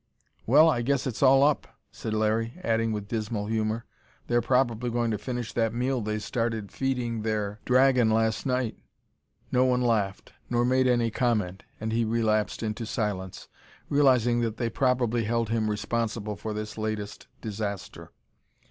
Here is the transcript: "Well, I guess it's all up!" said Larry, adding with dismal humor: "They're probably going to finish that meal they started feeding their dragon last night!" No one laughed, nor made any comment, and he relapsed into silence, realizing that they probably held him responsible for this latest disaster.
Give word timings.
"Well, 0.47 0.67
I 0.67 0.81
guess 0.81 1.05
it's 1.05 1.21
all 1.21 1.43
up!" 1.43 1.67
said 1.91 2.11
Larry, 2.15 2.55
adding 2.63 2.91
with 2.91 3.07
dismal 3.07 3.45
humor: 3.45 3.85
"They're 4.25 4.41
probably 4.41 4.89
going 4.89 5.11
to 5.11 5.19
finish 5.19 5.53
that 5.53 5.75
meal 5.75 6.01
they 6.01 6.17
started 6.17 6.71
feeding 6.71 7.21
their 7.21 7.59
dragon 7.65 8.09
last 8.09 8.43
night!" 8.43 8.79
No 9.51 9.63
one 9.63 9.83
laughed, 9.83 10.33
nor 10.49 10.65
made 10.65 10.87
any 10.87 11.11
comment, 11.11 11.61
and 11.79 11.93
he 11.93 12.03
relapsed 12.03 12.63
into 12.63 12.83
silence, 12.87 13.47
realizing 13.89 14.39
that 14.39 14.57
they 14.57 14.71
probably 14.71 15.25
held 15.25 15.49
him 15.49 15.69
responsible 15.69 16.35
for 16.35 16.51
this 16.51 16.79
latest 16.79 17.27
disaster. 17.39 18.11